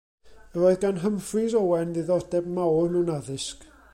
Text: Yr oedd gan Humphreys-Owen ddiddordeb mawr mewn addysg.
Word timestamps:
Yr 0.59 0.63
oedd 0.69 0.85
gan 0.85 1.01
Humphreys-Owen 1.03 1.93
ddiddordeb 1.97 2.51
mawr 2.57 2.91
mewn 2.95 3.15
addysg. 3.19 3.71